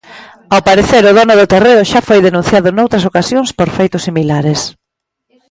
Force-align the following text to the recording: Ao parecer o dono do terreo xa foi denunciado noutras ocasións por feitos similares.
Ao 0.53 0.59
parecer 0.69 1.03
o 1.09 1.15
dono 1.19 1.33
do 1.37 1.49
terreo 1.53 1.87
xa 1.91 1.99
foi 2.07 2.19
denunciado 2.27 2.69
noutras 2.71 3.07
ocasións 3.11 3.49
por 3.57 3.69
feitos 3.77 4.05
similares. 4.07 4.59